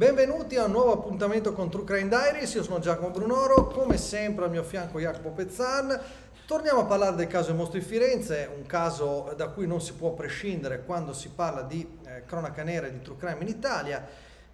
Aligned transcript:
Benvenuti 0.00 0.56
a 0.56 0.64
un 0.64 0.70
nuovo 0.70 0.94
appuntamento 0.94 1.52
con 1.52 1.68
True 1.68 1.84
Crime 1.84 2.08
Diaries, 2.08 2.54
io 2.54 2.62
sono 2.62 2.78
Giacomo 2.78 3.10
Brunoro, 3.10 3.66
come 3.66 3.98
sempre 3.98 4.46
al 4.46 4.50
mio 4.50 4.62
fianco 4.62 4.98
Jacopo 4.98 5.28
Pezzan. 5.28 6.00
Torniamo 6.46 6.80
a 6.80 6.84
parlare 6.86 7.16
del 7.16 7.26
caso 7.26 7.52
di 7.52 7.80
Firenze, 7.82 8.48
un 8.56 8.64
caso 8.64 9.34
da 9.36 9.48
cui 9.48 9.66
non 9.66 9.82
si 9.82 9.92
può 9.92 10.12
prescindere 10.12 10.84
quando 10.86 11.12
si 11.12 11.28
parla 11.28 11.60
di 11.60 11.86
eh, 12.06 12.24
cronaca 12.24 12.62
nera 12.62 12.86
e 12.86 12.92
di 12.92 13.02
True 13.02 13.18
Crime 13.18 13.42
in 13.42 13.48
Italia, 13.48 14.02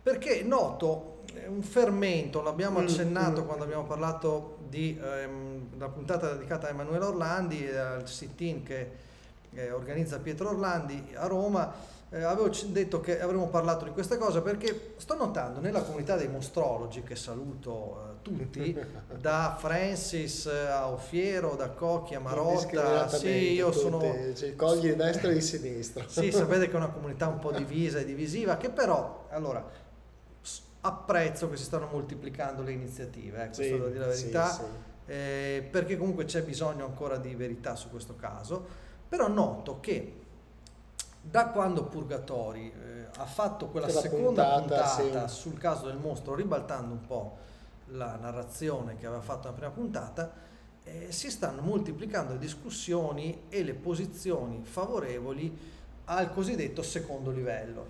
perché 0.02 0.42
noto 0.42 1.22
eh, 1.32 1.46
un 1.46 1.62
fermento, 1.62 2.42
l'abbiamo 2.42 2.80
accennato 2.80 3.42
mm, 3.42 3.46
quando 3.46 3.62
abbiamo 3.62 3.84
parlato 3.84 4.58
di 4.68 5.00
ehm, 5.00 5.68
puntata 5.94 6.32
dedicata 6.32 6.66
a 6.66 6.70
Emanuele 6.70 7.04
Orlandi 7.04 7.68
al 7.68 8.08
sit-in 8.08 8.64
che 8.64 8.90
eh, 9.52 9.70
organizza 9.70 10.18
Pietro 10.18 10.48
Orlandi 10.48 11.14
a 11.14 11.28
Roma 11.28 11.94
eh, 12.10 12.22
avevo 12.22 12.48
detto 12.68 13.00
che 13.00 13.20
avremmo 13.20 13.48
parlato 13.48 13.84
di 13.84 13.90
questa 13.90 14.16
cosa 14.16 14.40
perché 14.40 14.94
sto 14.96 15.16
notando 15.16 15.58
nella 15.58 15.82
comunità 15.82 16.16
dei 16.16 16.28
mostrologi, 16.28 17.02
che 17.02 17.16
saluto 17.16 18.18
eh, 18.20 18.22
tutti, 18.22 18.78
da 19.18 19.56
Francis 19.58 20.46
a 20.46 20.88
Ofiero, 20.88 21.56
da 21.56 21.70
Cocchi 21.70 22.14
a 22.14 22.20
Marotta, 22.20 23.08
sì, 23.08 23.52
io 23.54 23.70
tutti, 23.70 23.78
sono... 23.78 24.00
Cioè, 24.34 24.54
cogli 24.54 24.90
di 24.90 24.94
destra 24.94 25.30
e 25.30 25.34
di 25.34 25.40
sinistra. 25.40 26.04
Sì, 26.16 26.30
sapete 26.30 26.66
che 26.66 26.72
è 26.72 26.76
una 26.76 26.90
comunità 26.94 27.26
un 27.26 27.40
po' 27.40 27.50
divisa 27.50 27.98
e 27.98 28.04
divisiva, 28.04 28.56
che 28.56 28.70
però, 28.70 29.26
allora, 29.30 29.68
apprezzo 30.82 31.50
che 31.50 31.56
si 31.56 31.64
stanno 31.64 31.88
moltiplicando 31.90 32.62
le 32.62 32.70
iniziative, 32.70 33.42
eh, 33.42 33.46
questo 33.46 33.62
sì, 33.64 33.70
devo 33.70 33.88
dire 33.88 33.98
la 33.98 34.06
verità, 34.06 34.48
sì, 34.48 34.60
sì. 34.60 35.12
Eh, 35.12 35.68
perché 35.68 35.96
comunque 35.96 36.24
c'è 36.24 36.42
bisogno 36.42 36.84
ancora 36.84 37.16
di 37.16 37.34
verità 37.34 37.74
su 37.74 37.90
questo 37.90 38.14
caso, 38.14 38.64
però 39.08 39.28
noto 39.28 39.80
che 39.80 40.24
da 41.28 41.48
quando 41.48 41.84
Purgatori 41.84 42.72
eh, 42.72 43.06
ha 43.16 43.24
fatto 43.24 43.68
quella 43.68 43.88
seconda 43.88 44.58
puntata, 44.58 44.96
puntata 44.96 45.28
sì. 45.28 45.40
sul 45.40 45.58
caso 45.58 45.86
del 45.86 45.96
mostro, 45.96 46.34
ribaltando 46.34 46.92
un 46.92 47.00
po' 47.06 47.36
la 47.90 48.16
narrazione 48.16 48.96
che 48.96 49.06
aveva 49.06 49.22
fatto 49.22 49.44
nella 49.44 49.56
prima 49.56 49.72
puntata, 49.72 50.32
eh, 50.84 51.10
si 51.10 51.30
stanno 51.30 51.62
moltiplicando 51.62 52.32
le 52.32 52.38
discussioni 52.38 53.44
e 53.48 53.64
le 53.64 53.74
posizioni 53.74 54.62
favorevoli 54.64 55.74
al 56.04 56.32
cosiddetto 56.32 56.82
secondo 56.82 57.30
livello. 57.30 57.88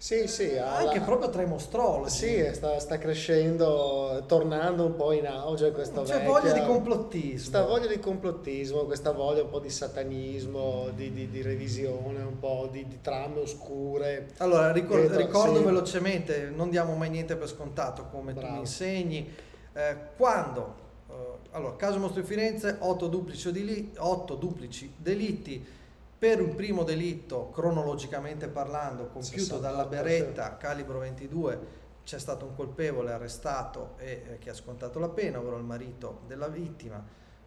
Sì, 0.00 0.28
sì. 0.28 0.56
Anche 0.56 1.00
proprio 1.00 1.28
tra 1.28 1.42
i 1.42 1.46
mostrologi. 1.46 2.10
Sì, 2.10 2.48
sta, 2.52 2.78
sta, 2.78 2.98
crescendo, 2.98 4.22
tornando 4.28 4.84
un 4.84 4.94
po' 4.94 5.10
in 5.10 5.26
auge 5.26 5.72
questa 5.72 6.02
C'è 6.02 6.18
vecchia... 6.18 6.28
voglia 6.28 6.52
di 6.52 6.64
complottismo. 6.64 7.32
Questa 7.32 7.64
voglia 7.64 7.86
di 7.88 7.98
complottismo, 7.98 8.84
questa 8.84 9.10
voglia 9.10 9.42
un 9.42 9.50
po' 9.50 9.58
di 9.58 9.70
satanismo, 9.70 10.90
di, 10.94 11.12
di, 11.12 11.28
di 11.28 11.42
revisione, 11.42 12.22
un 12.22 12.38
po' 12.38 12.68
di, 12.70 12.86
di 12.86 13.00
trame 13.00 13.40
oscure. 13.40 14.28
Allora, 14.36 14.70
ricor- 14.70 15.00
dietro, 15.00 15.18
ricordo 15.18 15.58
sì. 15.58 15.64
velocemente, 15.64 16.52
non 16.54 16.70
diamo 16.70 16.94
mai 16.94 17.10
niente 17.10 17.34
per 17.34 17.48
scontato 17.48 18.06
come 18.08 18.34
Bravo. 18.34 18.46
tu 18.46 18.52
mi 18.52 18.58
insegni. 18.60 19.34
Eh, 19.72 19.96
quando, 20.16 20.74
eh, 21.10 21.14
allora, 21.50 21.74
caso 21.74 21.98
Mostro 21.98 22.20
di 22.20 22.26
Firenze, 22.26 22.76
8 22.78 23.08
duplici, 23.08 23.50
deli- 23.50 23.92
8 23.98 24.34
duplici 24.36 24.92
delitti 24.96 25.76
per 26.18 26.40
un 26.40 26.56
primo 26.56 26.82
delitto, 26.82 27.50
cronologicamente 27.50 28.48
parlando, 28.48 29.06
compiuto 29.06 29.58
dalla 29.58 29.84
beretta 29.84 30.56
calibro 30.56 30.98
22, 30.98 31.86
c'è 32.02 32.18
stato 32.18 32.44
un 32.44 32.56
colpevole 32.56 33.12
arrestato 33.12 33.94
e 33.98 34.22
eh, 34.26 34.38
che 34.38 34.50
ha 34.50 34.54
scontato 34.54 34.98
la 34.98 35.10
pena, 35.10 35.38
ovvero 35.38 35.56
il 35.56 35.64
marito 35.64 36.22
della 36.26 36.48
vittima. 36.48 37.04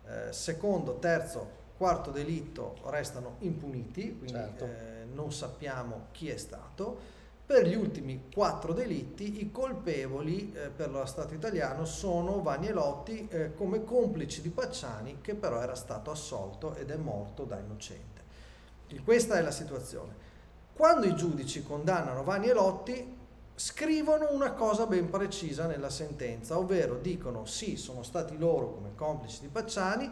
Eh, 0.07 0.31
secondo, 0.31 0.99
terzo, 0.99 1.59
quarto 1.75 2.11
delitto 2.11 2.77
restano 2.85 3.35
impuniti, 3.39 4.17
quindi 4.17 4.33
certo. 4.33 4.65
eh, 4.65 5.05
non 5.11 5.33
sappiamo 5.33 6.07
chi 6.11 6.29
è 6.29 6.37
stato. 6.37 7.19
Per 7.45 7.67
gli 7.67 7.75
ultimi 7.75 8.29
quattro 8.33 8.71
delitti 8.71 9.41
i 9.41 9.51
colpevoli 9.51 10.53
eh, 10.53 10.69
per 10.69 10.89
lo 10.89 11.05
Stato 11.05 11.33
italiano 11.33 11.83
sono 11.83 12.41
Vanni 12.41 12.67
e 12.67 12.71
Lotti 12.71 13.27
eh, 13.27 13.53
come 13.53 13.83
complici 13.83 14.41
di 14.41 14.49
Pacciani 14.49 15.17
che 15.19 15.35
però 15.35 15.59
era 15.59 15.75
stato 15.75 16.11
assolto 16.11 16.75
ed 16.75 16.91
è 16.91 16.95
morto 16.95 17.43
da 17.43 17.59
innocente. 17.59 18.20
Questa 18.99 19.37
è 19.37 19.41
la 19.41 19.51
situazione. 19.51 20.13
Quando 20.73 21.05
i 21.05 21.15
giudici 21.15 21.63
condannano 21.63 22.23
Vanni 22.23 22.49
e 22.49 22.53
Lotti, 22.53 23.17
scrivono 23.55 24.29
una 24.31 24.53
cosa 24.53 24.87
ben 24.87 25.09
precisa 25.09 25.67
nella 25.67 25.91
sentenza, 25.91 26.57
ovvero 26.57 26.97
dicono 26.97 27.45
sì, 27.45 27.77
sono 27.77 28.01
stati 28.01 28.37
loro 28.37 28.73
come 28.73 28.95
complici 28.95 29.41
di 29.41 29.47
Pacciani, 29.47 30.09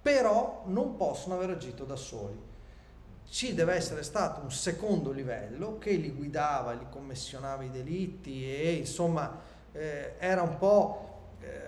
però 0.00 0.62
non 0.66 0.96
possono 0.96 1.34
aver 1.34 1.50
agito 1.50 1.84
da 1.84 1.96
soli. 1.96 2.40
Ci 3.28 3.54
deve 3.54 3.74
essere 3.74 4.04
stato 4.04 4.40
un 4.40 4.52
secondo 4.52 5.10
livello 5.10 5.78
che 5.78 5.90
li 5.92 6.12
guidava, 6.12 6.72
li 6.72 6.86
commissionava 6.88 7.64
i 7.64 7.70
delitti 7.70 8.48
e 8.48 8.74
insomma 8.74 9.36
eh, 9.72 10.14
era 10.18 10.42
un 10.42 10.56
po' 10.58 11.32
eh, 11.40 11.58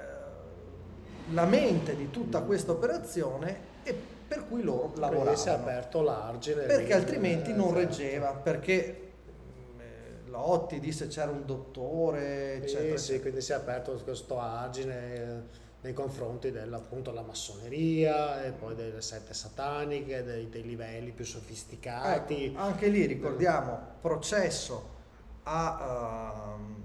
la 1.32 1.46
mente 1.46 1.96
di 1.96 2.10
tutta 2.10 2.42
questa 2.42 2.70
operazione 2.70 3.60
e 3.82 4.16
per 4.28 4.46
cui 4.46 4.62
loro 4.62 4.92
lavoravano. 4.96 5.36
si 5.36 5.48
è 5.48 5.52
aperto 5.52 6.02
l'argine. 6.02 6.64
Perché 6.64 6.92
altrimenti 6.92 7.54
non 7.54 7.72
reggeva, 7.72 8.32
perché 8.32 9.12
mm, 9.32 9.80
eh, 9.80 10.30
Lotti 10.30 10.78
disse 10.78 11.06
c'era 11.06 11.30
un 11.30 11.46
dottore, 11.46 12.56
eccetera. 12.56 12.98
Sì, 12.98 13.14
sì, 13.14 13.20
quindi 13.22 13.40
si 13.40 13.52
è 13.52 13.54
aperto 13.54 13.98
questo 14.04 14.38
argine 14.38 15.14
eh, 15.14 15.66
nei 15.80 15.94
confronti 15.94 16.50
della 16.50 16.82
massoneria 17.22 18.44
e 18.44 18.50
poi 18.50 18.74
delle 18.74 19.00
sette 19.00 19.32
sataniche, 19.32 20.22
dei, 20.22 20.50
dei 20.50 20.62
livelli 20.62 21.10
più 21.10 21.24
sofisticati. 21.24 22.44
Ecco, 22.46 22.58
anche 22.58 22.88
lì 22.88 23.06
ricordiamo 23.06 23.80
processo 24.02 24.96
a... 25.44 26.54
Um, 26.54 26.76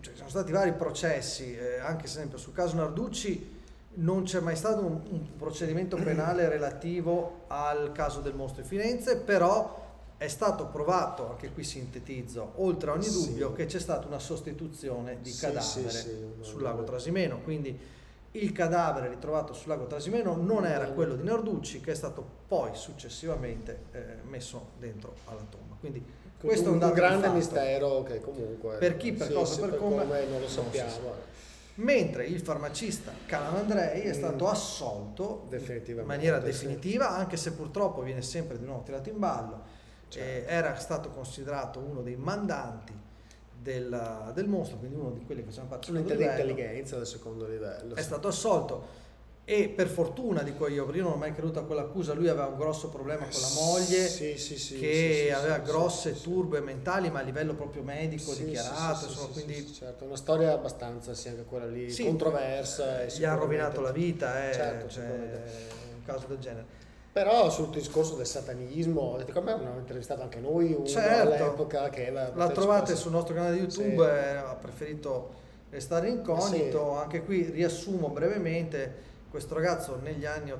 cioè, 0.00 0.14
sono 0.14 0.28
stati 0.28 0.52
vari 0.52 0.72
processi, 0.72 1.56
eh, 1.56 1.78
anche 1.78 2.06
se 2.06 2.18
esempio 2.18 2.38
sul 2.38 2.52
caso 2.52 2.76
Narducci 2.76 3.55
non 3.96 4.24
c'è 4.24 4.40
mai 4.40 4.56
stato 4.56 4.84
un, 4.84 5.00
un, 5.10 5.36
procedimento 5.36 5.96
penale 5.96 6.48
relativo 6.48 7.44
al 7.46 7.92
caso 7.92 8.20
del 8.20 8.34
mostro 8.34 8.62
di 8.62 8.68
Firenze, 8.68 9.16
però 9.18 9.84
è 10.18 10.28
stato 10.28 10.66
provato, 10.66 11.30
anche 11.30 11.50
qui 11.52 11.62
sintetizzo, 11.62 12.52
oltre 12.56 12.90
a 12.90 12.94
ogni 12.94 13.08
dubbio, 13.08 13.50
sì. 13.50 13.54
che 13.54 13.66
c'è 13.66 13.78
stata 13.78 14.06
una 14.06 14.18
sostituzione 14.18 15.18
di 15.20 15.30
sì, 15.30 15.40
cadavere 15.40 15.90
sì, 15.90 16.10
sul 16.40 16.62
lago 16.62 16.84
Trasimeno. 16.84 17.40
Quindi 17.40 17.78
il 18.32 18.52
cadavere 18.52 19.08
ritrovato 19.08 19.54
sul 19.54 19.68
lago 19.68 19.86
Trasimeno 19.86 20.36
non 20.36 20.66
era 20.66 20.86
quello 20.88 21.14
di 21.14 21.22
Narducci, 21.22 21.80
che 21.80 21.92
è 21.92 21.94
stato 21.94 22.24
poi 22.46 22.70
successivamente 22.74 23.84
eh, 23.92 24.04
messo 24.28 24.70
dentro 24.78 25.14
alla 25.26 25.44
tomba. 25.48 25.76
Quindi 25.78 26.04
questo 26.38 26.70
un, 26.70 26.80
è 26.80 26.84
un, 26.84 26.88
un 26.90 26.94
grande 26.94 27.28
mistero 27.28 28.02
che 28.02 28.20
comunque 28.20 28.76
per 28.76 28.96
chi, 28.96 29.12
per 29.12 29.32
cosa, 29.32 29.60
per, 29.60 29.70
per 29.70 29.78
come, 29.78 30.02
come, 30.02 30.26
non 30.26 30.40
lo 30.40 30.48
sappiamo 30.48 31.34
mentre 31.76 32.26
il 32.26 32.40
farmacista 32.40 33.12
Calamandrei 33.26 34.02
è 34.02 34.12
stato 34.12 34.44
mm. 34.44 34.48
assolto 34.48 35.48
in 35.50 36.02
maniera 36.04 36.38
definitiva, 36.38 37.10
anche 37.10 37.36
se 37.36 37.52
purtroppo 37.52 38.02
viene 38.02 38.22
sempre 38.22 38.58
di 38.58 38.64
nuovo 38.64 38.82
tirato 38.82 39.08
in 39.08 39.18
ballo. 39.18 39.84
Certo. 40.08 40.48
Eh, 40.48 40.52
era 40.52 40.76
stato 40.76 41.10
considerato 41.10 41.80
uno 41.80 42.00
dei 42.02 42.16
mandanti 42.16 42.94
del, 43.60 44.30
del, 44.32 44.46
mostro, 44.46 44.76
quindi 44.76 44.96
uno 44.96 45.10
di 45.10 45.24
quelli 45.24 45.40
che 45.40 45.48
facevano 45.48 45.70
parte 45.70 45.90
del 45.90 46.02
livello. 46.02 46.22
Un'intelligenza 46.22 46.96
del 46.96 47.06
secondo 47.06 47.46
livello. 47.46 47.94
È 47.96 48.02
stato 48.02 48.28
assolto 48.28 49.04
e 49.48 49.68
per 49.68 49.86
fortuna 49.86 50.42
dico 50.42 50.66
io, 50.66 50.92
io 50.92 51.02
non 51.04 51.12
ho 51.12 51.16
mai 51.16 51.32
creduto 51.32 51.60
a 51.60 51.62
quell'accusa, 51.62 52.14
lui 52.14 52.26
aveva 52.26 52.46
un 52.46 52.56
grosso 52.56 52.88
problema 52.88 53.26
con 53.26 53.40
la 53.40 53.48
moglie 53.54 54.08
sì, 54.08 54.36
sì, 54.38 54.58
sì, 54.58 54.76
che 54.76 55.32
aveva 55.32 55.58
grosse 55.58 56.20
turbe 56.20 56.58
mentali 56.58 57.10
ma 57.10 57.20
a 57.20 57.22
livello 57.22 57.54
proprio 57.54 57.84
medico 57.84 58.34
dichiarato, 58.34 59.06
insomma, 59.06 59.32
quindi... 59.32 59.72
certo, 59.72 60.04
una 60.04 60.16
storia 60.16 60.52
abbastanza, 60.52 61.14
sì, 61.14 61.28
anche 61.28 61.44
quella 61.44 61.66
lì, 61.66 61.94
controversa. 61.94 63.04
Gli 63.04 63.22
ha 63.22 63.34
rovinato 63.34 63.80
la 63.80 63.92
vita, 63.92 64.50
eh, 64.50 64.52
certo, 64.52 64.88
cioè, 64.88 65.04
un 65.04 66.04
caso 66.04 66.26
del 66.26 66.38
genere. 66.38 66.64
Però 67.12 67.48
sul 67.48 67.70
discorso 67.70 68.16
del 68.16 68.26
satanismo, 68.26 69.16
come 69.32 69.52
abbiamo 69.52 69.78
intervistato 69.78 70.22
anche 70.22 70.40
noi 70.40 70.72
uno 70.72 70.86
certo, 70.86 71.32
all'epoca 71.32 71.88
che 71.88 72.10
la, 72.10 72.32
la 72.34 72.48
trovate 72.48 72.96
sul 72.96 73.12
nostro 73.12 73.32
canale 73.32 73.54
YouTube, 73.54 74.04
eh, 74.04 74.34
ha 74.38 74.56
preferito 74.60 75.44
restare 75.70 76.08
incognito, 76.08 76.96
anche 76.96 77.22
qui 77.22 77.44
riassumo 77.44 78.08
brevemente 78.08 79.14
questo 79.36 79.54
ragazzo 79.54 79.98
negli 80.02 80.24
anni 80.24 80.50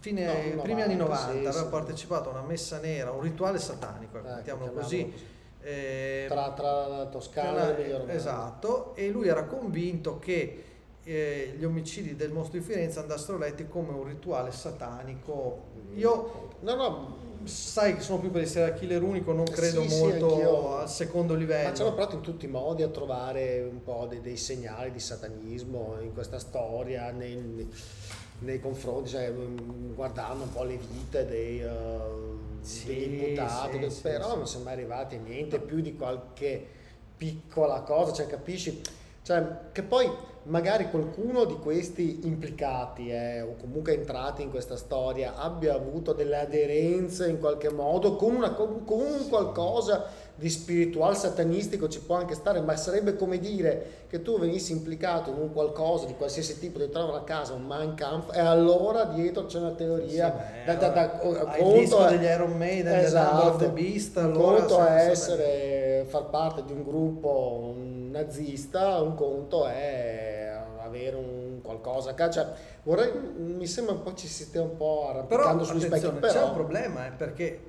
fine, 0.00 0.24
no, 0.24 0.32
90, 0.32 0.62
primi 0.62 0.80
anni 0.80 0.96
90 0.96 1.30
sì, 1.30 1.36
aveva 1.36 1.52
sì. 1.52 1.66
partecipato 1.66 2.30
a 2.30 2.32
una 2.32 2.46
messa 2.46 2.78
nera, 2.78 3.10
un 3.10 3.20
rituale 3.20 3.58
satanico, 3.58 4.16
ecco, 4.16 4.28
mettiamolo 4.28 4.72
così. 4.72 5.12
Eh, 5.60 6.24
tra, 6.26 6.52
tra 6.52 6.86
la 6.86 7.06
Toscana 7.06 7.76
e 7.76 7.82
Emilia 7.82 8.14
Esatto, 8.14 8.94
e 8.94 9.10
lui 9.10 9.28
era 9.28 9.44
convinto 9.44 10.18
che 10.18 10.64
eh, 11.02 11.54
gli 11.58 11.64
omicidi 11.64 12.16
del 12.16 12.32
mostro 12.32 12.58
di 12.58 12.64
Firenze 12.64 12.98
andassero 12.98 13.36
letti 13.36 13.68
come 13.68 13.92
un 13.92 14.04
rituale 14.04 14.52
satanico. 14.52 15.64
Io 15.96 16.52
no, 16.60 16.74
no, 16.74 17.16
sai 17.44 17.94
che 17.94 18.00
sono 18.00 18.18
più 18.18 18.30
per 18.30 18.46
serial 18.46 18.78
killer 18.78 19.02
unico, 19.02 19.32
non 19.32 19.44
credo 19.44 19.86
sì, 19.86 19.98
molto 19.98 20.36
sì, 20.36 20.42
al 20.42 20.88
secondo 20.88 21.34
livello. 21.34 21.68
Ma 21.68 21.74
ci 21.74 21.82
hanno 21.82 21.94
provato 21.94 22.16
in 22.16 22.22
tutti 22.22 22.44
i 22.44 22.48
modi 22.48 22.82
a 22.82 22.88
trovare 22.88 23.66
un 23.70 23.82
po' 23.82 24.06
dei, 24.08 24.20
dei 24.20 24.36
segnali 24.36 24.90
di 24.90 25.00
satanismo 25.00 25.96
in 26.00 26.12
questa 26.12 26.38
storia, 26.38 27.10
nei, 27.10 27.68
nei 28.40 28.60
confronti, 28.60 29.10
cioè, 29.10 29.30
mm, 29.30 29.94
guardando 29.94 30.44
un 30.44 30.52
po' 30.52 30.62
le 30.62 30.76
vite 30.76 31.26
dei, 31.26 31.62
uh, 31.62 32.38
sì, 32.60 32.86
degli 32.86 33.14
imputati, 33.14 33.78
però 34.02 34.36
non 34.36 34.46
siamo 34.46 34.64
mai 34.64 34.74
arrivati 34.74 35.16
a 35.16 35.20
niente 35.20 35.58
più 35.60 35.80
di 35.80 35.96
qualche 35.96 36.66
piccola 37.16 37.80
cosa, 37.80 38.12
cioè 38.12 38.26
capisci? 38.26 38.80
Cioè, 39.22 39.44
che 39.72 39.82
poi 39.82 40.10
magari 40.48 40.90
qualcuno 40.90 41.44
di 41.44 41.56
questi 41.56 42.20
implicati 42.24 43.10
eh, 43.10 43.42
o 43.42 43.54
comunque 43.60 43.94
entrati 43.94 44.42
in 44.42 44.50
questa 44.50 44.76
storia 44.76 45.36
abbia 45.36 45.74
avuto 45.74 46.12
delle 46.12 46.38
aderenze 46.38 47.28
in 47.28 47.38
qualche 47.38 47.70
modo 47.70 48.16
con, 48.16 48.34
una, 48.34 48.52
con, 48.52 48.84
con 48.84 49.28
qualcosa 49.28 50.06
di 50.34 50.48
spiritual 50.48 51.16
satanistico 51.16 51.88
ci 51.88 52.00
può 52.00 52.14
anche 52.14 52.34
stare, 52.34 52.60
ma 52.60 52.76
sarebbe 52.76 53.16
come 53.16 53.38
dire 53.40 54.04
che 54.08 54.22
tu 54.22 54.38
venissi 54.38 54.70
implicato 54.70 55.30
in 55.30 55.36
un 55.36 55.52
qualcosa 55.52 56.06
di 56.06 56.14
qualsiasi 56.14 56.60
tipo, 56.60 56.78
di 56.78 56.88
trovare 56.88 57.18
a 57.18 57.22
casa 57.22 57.54
un 57.54 57.66
Mein 57.66 57.94
Kampf 57.94 58.34
e 58.34 58.38
allora 58.38 59.04
dietro 59.04 59.46
c'è 59.46 59.58
una 59.58 59.72
teoria 59.72 60.32
sì, 60.60 60.64
da, 60.64 60.74
da, 60.74 60.88
da, 60.90 61.10
conto 61.10 62.06
è, 62.06 62.10
degli 62.16 62.24
Iron 62.24 62.56
Maiden, 62.56 63.00
esatto, 63.00 63.56
the 63.56 63.68
Beast, 63.70 64.16
allora 64.16 64.60
conto 64.60 64.86
è 64.86 65.10
essere, 65.10 66.06
far 66.08 66.30
parte 66.30 66.62
di 66.64 66.72
un 66.72 66.84
gruppo 66.84 67.74
nazista, 67.76 69.00
un 69.00 69.16
conto 69.16 69.66
è 69.66 70.37
avere 70.88 71.16
un 71.16 71.60
qualcosa, 71.62 72.14
cioè, 72.30 72.52
vorrei, 72.82 73.12
mi 73.12 73.66
sembra 73.66 73.94
un 73.94 74.02
po' 74.02 74.14
ci 74.14 74.26
si 74.26 74.44
stia 74.44 74.62
un 74.62 74.76
po' 74.76 75.08
arrampicando 75.08 75.64
sugli 75.64 75.80
specchi, 75.80 76.10
però 76.10 76.32
c'è 76.32 76.42
un 76.42 76.54
problema, 76.54 77.06
eh, 77.06 77.10
perché 77.12 77.60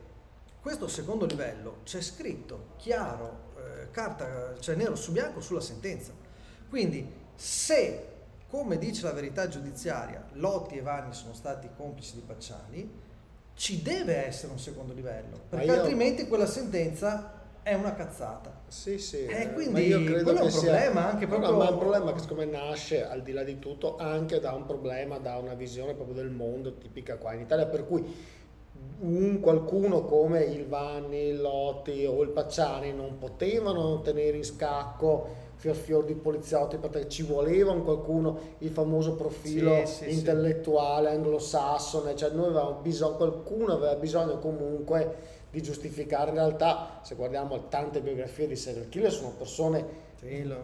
questo 0.61 0.87
secondo 0.87 1.25
livello 1.25 1.77
c'è 1.83 2.01
scritto 2.01 2.71
chiaro, 2.77 3.53
eh, 3.57 3.91
carta, 3.91 4.55
cioè 4.59 4.75
nero 4.75 4.95
su 4.95 5.11
bianco 5.11 5.39
sulla 5.41 5.61
sentenza. 5.61 6.11
Quindi 6.67 7.07
se, 7.35 8.07
come 8.49 8.77
dice 8.77 9.03
la 9.03 9.13
verità 9.13 9.47
giudiziaria, 9.47 10.25
Lotti 10.33 10.77
e 10.77 10.81
Vanni 10.81 11.13
sono 11.13 11.33
stati 11.33 11.69
complici 11.75 12.15
di 12.15 12.21
Pacciani, 12.21 13.07
ci 13.53 13.81
deve 13.81 14.25
essere 14.25 14.51
un 14.51 14.59
secondo 14.59 14.93
livello, 14.93 15.39
perché 15.49 15.65
io... 15.65 15.73
altrimenti 15.73 16.27
quella 16.27 16.45
sentenza 16.45 17.38
è 17.63 17.73
una 17.73 17.93
cazzata. 17.93 18.61
Sì, 18.67 18.97
sì. 18.97 19.25
Eh, 19.25 19.51
quindi 19.53 19.87
io 19.87 20.03
credo 20.03 20.23
quello 20.23 20.39
è 20.39 20.43
un 20.43 20.51
problema 20.51 20.91
sia... 20.91 21.09
anche 21.09 21.27
proprio... 21.27 21.51
No, 21.51 21.57
ma 21.57 21.67
è 21.67 21.71
un 21.71 21.77
problema 21.77 22.13
che 22.13 22.19
secondo 22.19 22.45
me 22.45 22.51
nasce 22.51 23.07
al 23.07 23.21
di 23.21 23.31
là 23.31 23.43
di 23.43 23.59
tutto 23.59 23.97
anche 23.97 24.39
da 24.39 24.53
un 24.53 24.65
problema, 24.65 25.17
da 25.17 25.37
una 25.37 25.53
visione 25.53 25.93
proprio 25.93 26.15
del 26.15 26.29
mondo 26.29 26.75
tipica 26.75 27.17
qua 27.17 27.33
in 27.33 27.41
Italia, 27.41 27.65
per 27.65 27.85
cui 27.85 28.37
un 29.01 29.39
qualcuno 29.39 30.03
come 30.03 30.43
il 30.43 30.67
Vanni, 30.67 31.27
il 31.27 31.41
Lotti 31.41 32.05
o 32.05 32.21
il 32.21 32.29
Pacciani 32.29 32.93
non 32.93 33.17
potevano 33.17 34.01
tenere 34.01 34.37
in 34.37 34.43
scacco 34.43 35.47
fior 35.59 35.75
fior 35.75 36.05
di 36.05 36.15
poliziotti 36.15 36.77
perché 36.77 37.09
ci 37.09 37.23
voleva 37.23 37.71
un 37.71 37.83
qualcuno 37.83 38.39
il 38.59 38.69
famoso 38.69 39.15
profilo 39.15 39.85
sì, 39.85 40.05
sì, 40.05 40.13
intellettuale 40.13 41.09
anglosassone 41.09 42.15
cioè 42.15 42.29
noi 42.29 42.45
avevamo 42.45 42.79
bisogno 42.81 43.17
qualcuno 43.17 43.73
aveva 43.73 43.95
bisogno 43.95 44.39
comunque 44.39 45.38
di 45.51 45.61
giustificare 45.61 46.29
in 46.29 46.35
realtà 46.35 46.99
se 47.03 47.15
guardiamo 47.15 47.67
tante 47.67 48.01
biografie 48.01 48.47
di 48.47 48.55
serial 48.55 48.89
killer 48.89 49.11
sono 49.11 49.31
persone 49.31 50.07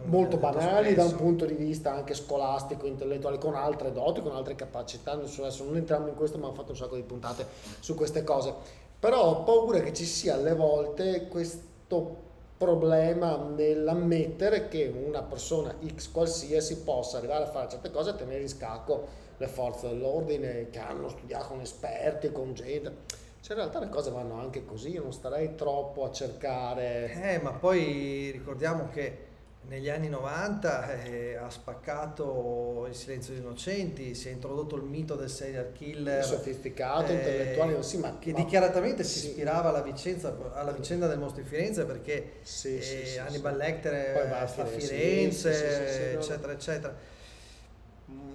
molto 0.04 0.36
banali 0.36 0.94
da 0.94 1.04
un 1.04 1.16
punto 1.16 1.46
di 1.46 1.54
vista 1.54 1.94
anche 1.94 2.12
scolastico, 2.14 2.86
intellettuale, 2.86 3.38
con 3.38 3.54
altre 3.54 3.90
doti, 3.90 4.20
con 4.20 4.34
altre 4.34 4.54
capacità. 4.54 5.12
Adesso 5.12 5.64
non 5.64 5.76
entriamo 5.76 6.08
in 6.08 6.14
questo, 6.14 6.36
ma 6.36 6.48
ho 6.48 6.52
fatto 6.52 6.72
un 6.72 6.76
sacco 6.76 6.96
di 6.96 7.02
puntate 7.02 7.46
su 7.80 7.94
queste 7.94 8.22
cose. 8.22 8.52
Però 8.98 9.24
ho 9.24 9.42
paura 9.44 9.80
che 9.80 9.94
ci 9.94 10.04
sia 10.04 10.34
alle 10.34 10.54
volte 10.54 11.28
questo 11.28 12.24
problema 12.56 13.36
nell'ammettere 13.36 14.68
che 14.68 14.86
una 14.86 15.22
persona 15.22 15.74
X 15.94 16.10
qualsiasi 16.10 16.78
possa 16.78 17.18
arrivare 17.18 17.44
a 17.44 17.48
fare 17.48 17.68
certe 17.68 17.90
cose 17.90 18.10
e 18.10 18.16
tenere 18.16 18.42
in 18.42 18.48
scacco 18.48 19.24
le 19.36 19.46
forze 19.46 19.88
dell'ordine 19.88 20.68
che 20.70 20.78
hanno 20.78 21.08
studiato 21.08 21.48
con 21.48 21.60
esperti, 21.60 22.32
con 22.32 22.54
gente. 22.54 23.24
Cioè 23.46 23.54
in 23.54 23.62
realtà 23.62 23.78
le 23.78 23.88
cose 23.88 24.10
vanno 24.10 24.40
anche 24.40 24.64
così, 24.64 24.90
io 24.90 25.02
non 25.02 25.12
starei 25.12 25.54
troppo 25.54 26.04
a 26.04 26.10
cercare... 26.10 27.12
Eh, 27.12 27.38
ma 27.40 27.52
poi 27.52 28.28
ricordiamo 28.32 28.88
che 28.88 29.18
negli 29.68 29.88
anni 29.88 30.08
90 30.08 31.02
eh, 31.04 31.36
ha 31.36 31.48
spaccato 31.48 32.86
il 32.88 32.94
silenzio 32.96 33.34
degli 33.34 33.44
innocenti, 33.44 34.16
si 34.16 34.30
è 34.30 34.32
introdotto 34.32 34.74
il 34.74 34.82
mito 34.82 35.14
del 35.14 35.30
serial 35.30 35.70
killer 35.70 36.24
sofisticato, 36.24 37.12
eh, 37.12 37.14
intellettuale, 37.14 37.80
sì, 37.84 37.98
ma, 37.98 38.16
che 38.18 38.32
ma, 38.32 38.38
dichiaratamente 38.38 39.04
sì. 39.04 39.20
si 39.20 39.26
ispirava 39.28 39.68
alla, 39.68 39.82
vicenza, 39.82 40.36
alla, 40.54 40.72
vicenda 40.72 41.06
del 41.06 41.20
mostro 41.20 41.40
di 41.40 41.48
Firenze 41.48 41.84
perché 41.84 42.38
sì, 42.42 42.76
eh, 42.76 43.20
Hannibal 43.20 43.56
Lecter 43.56 44.28
va 44.28 44.40
a 44.40 44.46
Firenze, 44.66 46.14
eccetera, 46.14 46.50
eccetera. 46.50 46.96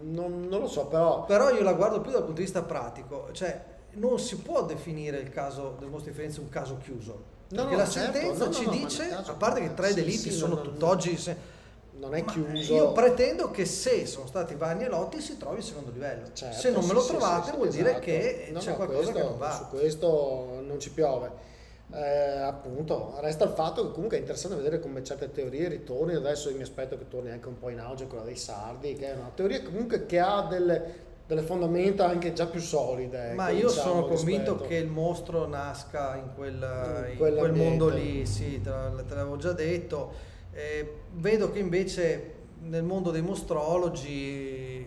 Non, 0.03 0.47
non, 0.47 0.61
lo 0.61 0.69
so, 0.69 0.87
però... 0.87 1.25
Però 1.25 1.49
io 1.49 1.63
la 1.63 1.73
guardo 1.73 1.99
più 1.99 2.11
dal 2.11 2.21
punto 2.21 2.37
di 2.37 2.43
vista 2.43 2.61
pratico, 2.61 3.27
cioè 3.33 3.79
non 3.93 4.19
si 4.19 4.37
può 4.37 4.65
definire 4.65 5.17
il 5.17 5.29
caso 5.29 5.75
del 5.79 5.89
mostro 5.89 6.11
di 6.11 6.17
Firenze 6.17 6.39
un 6.39 6.49
caso 6.49 6.77
chiuso 6.77 7.39
No, 7.51 7.63
Perché 7.63 7.71
no, 7.71 7.77
la 7.77 7.89
certo. 7.89 8.13
sentenza 8.13 8.45
no, 8.45 8.51
ci 8.53 8.69
dice, 8.69 9.11
a 9.11 9.33
parte 9.33 9.61
che 9.61 9.73
tre 9.73 9.93
delitti 9.93 10.29
sì, 10.29 10.31
sono 10.31 10.61
tutt'oggi... 10.61 11.17
Se, 11.17 11.59
non 11.93 12.15
è 12.15 12.25
chiuso. 12.25 12.73
Io 12.73 12.93
pretendo 12.93 13.51
che 13.51 13.65
se 13.65 14.07
sono 14.07 14.25
stati 14.25 14.55
Vanni 14.55 14.85
e 14.85 14.87
Lotti 14.87 15.21
si 15.21 15.37
trovi 15.37 15.57
il 15.57 15.63
secondo 15.63 15.91
livello. 15.91 16.29
Certo, 16.33 16.57
se 16.57 16.71
non 16.71 16.83
me 16.85 16.93
lo 16.93 17.05
trovate 17.05 17.51
vuol 17.51 17.67
esatto. 17.67 17.83
dire 17.83 17.99
che 17.99 18.49
no, 18.51 18.57
c'è 18.57 18.75
qualcosa 18.75 19.11
questo, 19.11 19.13
che 19.13 19.23
non 19.23 19.37
va. 19.37 19.51
Su 19.51 19.67
questo 19.67 20.63
non 20.65 20.79
ci 20.79 20.89
piove. 20.89 21.49
Eh, 21.93 22.39
appunto, 22.39 23.17
resta 23.19 23.43
il 23.43 23.51
fatto 23.51 23.85
che 23.85 23.91
comunque 23.91 24.17
è 24.17 24.19
interessante 24.19 24.57
vedere 24.57 24.79
come 24.79 25.03
certe 25.03 25.29
teorie 25.29 25.67
ritornino. 25.67 26.17
Adesso 26.17 26.49
io 26.49 26.55
mi 26.55 26.63
aspetto 26.63 26.97
che 26.97 27.07
torni 27.07 27.29
anche 27.29 27.49
un 27.49 27.59
po' 27.59 27.69
in 27.69 27.79
auge 27.79 28.07
quella 28.07 28.23
dei 28.23 28.37
sardi, 28.37 28.95
che 28.95 29.11
è 29.11 29.15
una 29.15 29.31
teoria 29.35 29.61
comunque 29.61 30.07
che 30.07 30.19
ha 30.19 30.47
delle, 30.49 30.95
delle 31.27 31.41
fondamenta 31.41 32.07
anche 32.07 32.33
già 32.33 32.45
più 32.45 32.59
solide. 32.59 33.27
Ecco, 33.27 33.35
Ma 33.35 33.49
io 33.49 33.67
diciamo, 33.67 33.89
sono 33.89 34.05
convinto 34.05 34.51
rispetto. 34.51 34.67
che 34.67 34.75
il 34.75 34.87
mostro 34.87 35.47
nasca 35.47 36.15
in, 36.17 36.29
quel, 36.35 37.07
in 37.11 37.17
quel 37.17 37.53
mondo 37.53 37.87
lì, 37.87 38.25
sì, 38.25 38.61
te, 38.61 38.71
te 39.07 39.15
l'avevo 39.15 39.37
già 39.37 39.53
detto. 39.53 40.11
Eh, 40.51 40.93
vedo 41.13 41.51
che 41.51 41.59
invece 41.59 42.33
nel 42.63 42.83
mondo 42.83 43.11
dei 43.11 43.21
mostrologi 43.21 44.85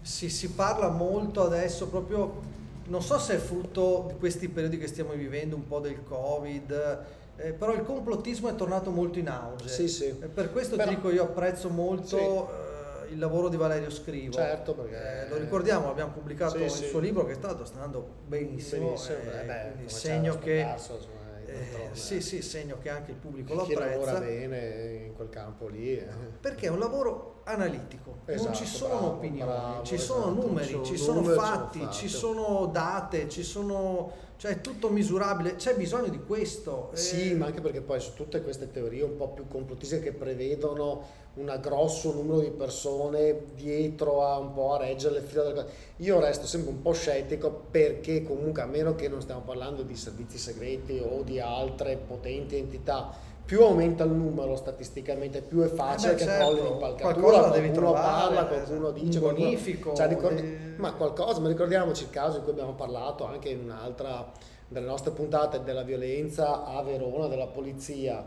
si, 0.00 0.30
si, 0.30 0.50
parla 0.50 0.88
molto 0.88 1.42
adesso 1.42 1.86
proprio, 1.88 2.40
non 2.86 3.02
so 3.02 3.18
se 3.18 3.34
è 3.34 3.38
frutto 3.38 4.06
di 4.08 4.18
questi 4.18 4.48
periodi 4.48 4.78
che 4.78 4.86
stiamo 4.86 5.12
vivendo, 5.12 5.54
un 5.54 5.66
po' 5.66 5.78
del 5.78 6.02
Covid, 6.02 7.04
eh, 7.36 7.52
però 7.52 7.74
il 7.74 7.84
complottismo 7.84 8.48
è 8.48 8.54
tornato 8.54 8.90
molto 8.90 9.18
in 9.18 9.28
auge. 9.28 9.68
Sì, 9.68 9.88
sì. 9.88 10.14
Per 10.14 10.50
questo 10.50 10.76
però, 10.76 10.88
ti 10.88 10.94
dico 10.96 11.10
io 11.10 11.24
apprezzo 11.24 11.68
molto... 11.68 12.16
Sì 12.16 12.70
il 13.12 13.18
lavoro 13.18 13.48
di 13.48 13.56
Valerio 13.56 13.90
Scrivo. 13.90 14.32
Certo, 14.32 14.74
perché... 14.74 15.26
Eh, 15.26 15.28
lo 15.28 15.36
ricordiamo, 15.36 15.90
abbiamo 15.90 16.12
pubblicato 16.12 16.56
sì, 16.56 16.64
il 16.64 16.70
sì. 16.70 16.86
suo 16.86 16.98
libro 16.98 17.24
che 17.24 17.32
è 17.32 17.36
stato 17.36 17.64
sta 17.64 17.76
andando 17.76 18.08
benissimo. 18.26 18.86
benissimo 18.88 19.18
eh, 19.18 19.44
beh, 19.44 19.88
segno 19.88 20.38
che... 20.38 20.66
Insomma, 20.72 21.20
eh, 21.44 21.88
sì, 21.92 22.20
sì, 22.22 22.40
segno 22.40 22.78
che 22.78 22.88
anche 22.88 23.10
il 23.10 23.18
pubblico 23.18 23.54
lo 23.54 23.62
apprezza. 23.62 23.84
lavora 23.84 24.18
bene 24.20 25.04
in 25.06 25.14
quel 25.14 25.28
campo 25.28 25.68
lì. 25.68 25.98
Eh. 25.98 26.06
Perché 26.40 26.66
è 26.66 26.70
un 26.70 26.78
lavoro 26.78 27.31
analitico, 27.44 28.18
esatto, 28.26 28.48
non 28.48 28.54
ci 28.54 28.66
sono 28.66 28.88
bravo, 28.88 29.06
opinioni, 29.06 29.50
bravo, 29.50 29.82
ci 29.84 29.98
sono 29.98 30.32
esatto, 30.32 30.46
numeri, 30.46 30.80
ci 30.84 30.96
sono, 30.96 31.20
numeri 31.20 31.38
fatti, 31.38 31.78
sono 31.78 31.92
ci 31.92 32.08
sono 32.08 32.66
date, 32.66 33.28
ci 33.28 33.42
sono 33.42 34.12
cioè 34.42 34.54
è 34.54 34.60
tutto 34.60 34.88
misurabile, 34.88 35.54
c'è 35.54 35.76
bisogno 35.76 36.08
di 36.08 36.18
questo. 36.18 36.90
Sì, 36.94 37.30
eh... 37.30 37.34
ma 37.36 37.46
anche 37.46 37.60
perché 37.60 37.80
poi 37.80 38.00
su 38.00 38.14
tutte 38.14 38.42
queste 38.42 38.72
teorie 38.72 39.04
un 39.04 39.14
po' 39.14 39.28
più 39.28 39.46
complottiste 39.46 40.00
che 40.00 40.10
prevedono 40.10 41.20
un 41.34 41.58
grosso 41.62 42.12
numero 42.12 42.40
di 42.40 42.50
persone 42.50 43.44
dietro 43.54 44.24
a 44.24 44.38
un 44.38 44.52
po' 44.52 44.74
a 44.74 44.78
reggere 44.78 45.14
le 45.14 45.20
fila 45.20 45.44
del... 45.44 45.64
Io 45.98 46.18
resto 46.18 46.48
sempre 46.48 46.70
un 46.70 46.82
po' 46.82 46.92
scettico 46.92 47.66
perché 47.70 48.24
comunque 48.24 48.62
a 48.62 48.66
meno 48.66 48.96
che 48.96 49.06
non 49.06 49.22
stiamo 49.22 49.42
parlando 49.42 49.84
di 49.84 49.94
servizi 49.94 50.38
segreti 50.38 51.00
o 51.00 51.22
di 51.22 51.38
altre 51.38 51.96
potenti 51.96 52.56
entità, 52.56 53.14
più 53.44 53.62
aumenta 53.62 54.04
il 54.04 54.10
numero 54.10 54.56
statisticamente, 54.56 55.42
più 55.42 55.60
è 55.60 55.68
facile 55.68 56.12
eh 56.12 56.14
beh, 56.14 56.20
che 56.20 56.24
certo. 56.24 56.44
crolli 56.44 56.68
l'impalcatura, 56.68 57.48
devi 57.48 57.70
trovare, 57.72 58.34
parla, 58.34 58.46
qualcuno 58.46 58.90
dice, 58.90 59.18
bonifico, 59.18 59.94
cioè, 59.94 60.08
ricordi, 60.08 60.42
di... 60.42 60.74
ma 60.76 60.92
qualcosa, 60.94 61.40
ma 61.40 61.48
ricordiamoci 61.48 62.04
il 62.04 62.10
caso 62.10 62.38
di 62.38 62.44
cui 62.44 62.52
abbiamo 62.52 62.74
parlato 62.74 63.24
anche 63.26 63.50
in 63.50 63.60
un'altra 63.64 64.30
delle 64.68 64.86
nostre 64.86 65.10
puntate 65.10 65.62
della 65.62 65.82
violenza 65.82 66.64
a 66.64 66.82
Verona, 66.82 67.26
della 67.26 67.46
polizia, 67.46 68.24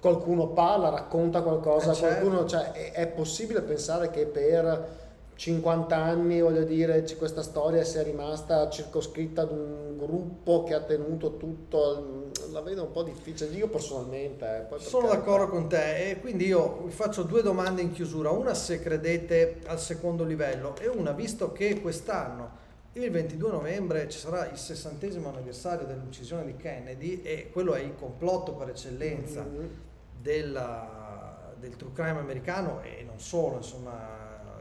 qualcuno 0.00 0.48
parla, 0.48 0.90
racconta 0.90 1.42
qualcosa, 1.42 1.90
eh 1.90 1.94
certo. 1.94 2.20
qualcuno, 2.20 2.46
cioè, 2.46 2.72
è, 2.72 2.92
è, 2.92 3.06
possibile 3.08 3.62
pensare 3.62 4.10
che 4.10 4.26
per 4.26 5.06
50 5.38 5.94
anni, 5.94 6.40
voglio 6.40 6.64
dire, 6.64 7.04
questa 7.16 7.42
storia 7.42 7.84
sia 7.84 8.02
rimasta 8.02 8.68
circoscritta 8.68 9.42
ad 9.42 9.52
un 9.52 9.96
gruppo 9.96 10.64
che 10.64 10.74
ha 10.74 10.80
tenuto 10.80 11.36
tutto, 11.36 12.32
la 12.50 12.60
vedo 12.60 12.82
un 12.82 12.90
po' 12.90 13.04
difficile, 13.04 13.54
io 13.54 13.68
personalmente. 13.68 14.66
Eh, 14.68 14.78
Sono 14.80 15.06
d'accordo 15.06 15.46
con 15.46 15.68
te 15.68 16.10
e 16.10 16.20
quindi 16.20 16.46
io 16.46 16.82
vi 16.86 16.90
faccio 16.90 17.22
due 17.22 17.42
domande 17.42 17.82
in 17.82 17.92
chiusura, 17.92 18.30
una 18.30 18.52
se 18.52 18.80
credete 18.80 19.60
al 19.66 19.78
secondo 19.78 20.24
livello 20.24 20.76
e 20.76 20.88
una 20.88 21.12
visto 21.12 21.52
che 21.52 21.80
quest'anno 21.80 22.66
il 22.94 23.08
22 23.08 23.50
novembre 23.52 24.08
ci 24.08 24.18
sarà 24.18 24.50
il 24.50 24.58
sessantesimo 24.58 25.28
anniversario 25.28 25.86
dell'uccisione 25.86 26.44
di 26.44 26.56
Kennedy 26.56 27.22
e 27.22 27.50
quello 27.52 27.74
è 27.74 27.80
il 27.80 27.94
complotto 27.94 28.54
per 28.54 28.70
eccellenza 28.70 29.44
mm-hmm 29.44 29.86
della, 30.20 31.54
del 31.58 31.76
true 31.76 31.92
crime 31.92 32.18
americano 32.18 32.82
e 32.82 33.04
non 33.06 33.18
solo, 33.20 33.56
insomma 33.56 34.17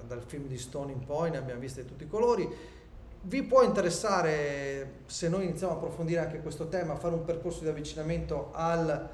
dal 0.07 0.23
film 0.25 0.47
di 0.47 0.57
Stone 0.57 0.91
in 0.91 1.05
poi 1.05 1.29
ne 1.29 1.37
abbiamo 1.37 1.59
viste 1.59 1.83
di 1.83 1.87
tutti 1.87 2.05
i 2.05 2.07
colori. 2.07 2.49
Vi 3.21 3.43
può 3.43 3.63
interessare, 3.63 5.01
se 5.05 5.27
noi 5.27 5.43
iniziamo 5.43 5.73
a 5.73 5.75
approfondire 5.75 6.21
anche 6.21 6.39
questo 6.39 6.67
tema, 6.69 6.95
fare 6.95 7.13
un 7.13 7.25
percorso 7.25 7.61
di 7.61 7.67
avvicinamento 7.67 8.51
al, 8.53 9.09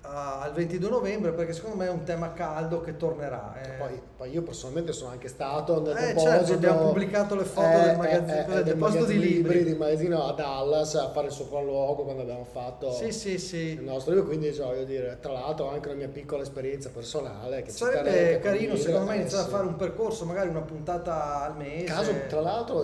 al 0.00 0.52
22 0.52 0.88
novembre 0.88 1.32
perché 1.32 1.52
secondo 1.52 1.76
me 1.76 1.86
è 1.86 1.90
un 1.90 2.04
tema 2.04 2.32
caldo 2.32 2.80
che 2.80 2.96
tornerà. 2.96 3.54
Eh. 3.60 3.70
Poi, 3.78 4.00
poi, 4.16 4.30
io 4.30 4.42
personalmente 4.42 4.92
sono 4.92 5.10
anche 5.10 5.28
stato 5.28 5.82
nel 5.82 5.96
eh, 5.96 6.18
certo, 6.18 6.52
abbiamo 6.54 6.86
pubblicato 6.86 7.34
le 7.34 7.44
foto 7.44 7.66
eh, 7.66 7.82
del 7.82 7.96
magazzino, 7.96 8.40
eh, 8.40 8.54
del 8.54 8.64
deposito 8.64 9.04
di 9.04 9.18
libri, 9.18 9.64
di 9.64 9.74
magazzino 9.74 10.24
a 10.24 10.32
Dallas 10.32 10.94
a 10.94 11.10
fare 11.10 11.26
il 11.26 11.32
sopralluogo 11.32 12.04
quando 12.04 12.22
abbiamo 12.22 12.44
fatto 12.44 12.92
sì, 12.92 13.12
sì, 13.12 13.38
sì. 13.38 13.56
il 13.56 13.82
nostro 13.82 14.12
libro, 14.14 14.28
quindi 14.28 14.54
cioè, 14.54 14.66
voglio 14.66 14.84
dire, 14.84 15.18
tra 15.20 15.32
l'altro 15.32 15.68
anche 15.70 15.88
la 15.88 15.94
mia 15.94 16.08
piccola 16.08 16.42
esperienza 16.42 16.90
personale 16.90 17.62
che 17.62 17.70
sarebbe 17.70 18.38
carino 18.38 18.76
secondo 18.76 19.06
me 19.06 19.16
iniziare 19.16 19.44
a 19.44 19.48
fare 19.48 19.66
un 19.66 19.76
percorso, 19.76 20.24
magari 20.24 20.48
una 20.48 20.62
puntata 20.62 21.42
al 21.42 21.56
mese. 21.56 21.84
Caso, 21.84 22.12
tra 22.28 22.40
l'altro 22.40 22.82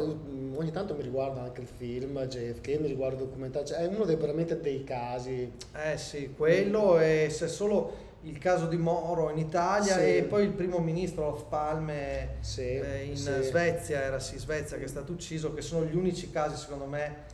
ogni 0.56 0.70
tanto 0.70 0.94
mi 0.94 1.02
riguarda 1.02 1.42
anche 1.42 1.60
il 1.60 1.66
film 1.66 2.20
JFK, 2.24 2.80
mi 2.80 2.88
riguarda 2.88 3.20
il 3.20 3.26
documentario, 3.26 3.66
cioè 3.66 3.78
è 3.78 3.86
uno 3.86 4.04
dei 4.04 4.16
veramente 4.16 4.60
dei 4.60 4.84
casi. 4.84 5.52
Eh 5.72 5.96
sì, 5.96 6.32
quello 6.36 6.98
e 6.98 7.28
se 7.30 7.48
solo 7.48 8.02
il 8.22 8.38
caso 8.38 8.66
di 8.66 8.76
Moro 8.76 9.30
in 9.30 9.38
Italia 9.38 9.94
sì. 9.94 10.16
e 10.16 10.22
poi 10.22 10.44
il 10.44 10.52
primo 10.52 10.78
ministro 10.78 11.26
Olof 11.26 11.44
Palme 11.44 12.36
sì, 12.40 12.62
eh, 12.62 13.04
in 13.04 13.16
sì. 13.16 13.30
Svezia, 13.42 14.00
era 14.00 14.18
sì 14.18 14.38
Svezia 14.38 14.78
che 14.78 14.84
è 14.84 14.88
stato 14.88 15.12
ucciso, 15.12 15.52
che 15.52 15.60
sono 15.60 15.84
gli 15.84 15.94
unici 15.94 16.30
casi 16.30 16.56
secondo 16.56 16.86
me 16.86 17.32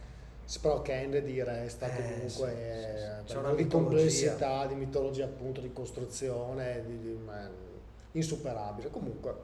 però 0.59 0.83
Kennedy 0.83 1.41
resta 1.45 1.87
eh, 1.87 2.03
comunque 2.03 2.27
sì, 2.27 2.35
sì, 2.35 2.47
sì. 2.49 3.33
C'è 3.33 3.39
una 3.39 3.53
di 3.53 3.67
complessità, 3.69 4.67
di 4.67 4.75
mitologia 4.75 5.25
appunto, 5.27 5.61
di 5.61 5.73
costruzione, 5.73 6.83
di, 6.85 6.99
di, 6.99 7.19
insuperabile. 8.13 8.91
Comunque, 8.91 9.35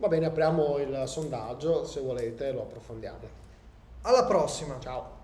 va 0.00 0.08
bene, 0.08 0.26
apriamo 0.26 0.78
il 0.78 1.02
sondaggio, 1.04 1.84
se 1.84 2.00
volete 2.00 2.52
lo 2.52 2.62
approfondiamo. 2.62 3.38
Alla 4.02 4.24
prossima! 4.24 4.78
Ciao! 4.80 5.19